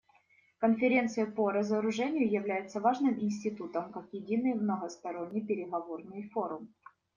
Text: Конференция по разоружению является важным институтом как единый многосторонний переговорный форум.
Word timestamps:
Конференция 0.57 1.27
по 1.27 1.51
разоружению 1.51 2.27
является 2.27 2.79
важным 2.79 3.19
институтом 3.21 3.91
как 3.91 4.11
единый 4.13 4.55
многосторонний 4.55 5.45
переговорный 5.45 6.27
форум. 6.29 6.73